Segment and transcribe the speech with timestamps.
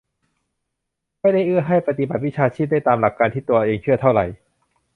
[1.21, 4.25] ไม่ได้เอื้อให้ปฏิบัติวิชาชีพได้ตามหลักการที่ตัวเองเชื่อเท่าไหร่